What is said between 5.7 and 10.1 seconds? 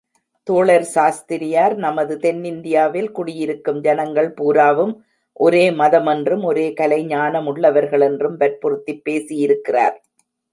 மதமென்றும், ஒரே கலைஞானமுள்ளவர்கள் என்றும் வற்புறுத்திப் பேசியிருக்கிறார்.